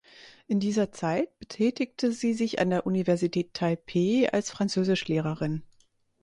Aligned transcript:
In 0.47 0.59
dieser 0.59 0.91
Zeit 0.91 1.37
betätigte 1.37 2.11
sie 2.11 2.33
sich 2.33 2.57
an 2.59 2.71
der 2.71 2.87
Universität 2.87 3.53
Taipeh 3.53 4.27
als 4.31 4.49
Französischlehrerin. 4.49 5.61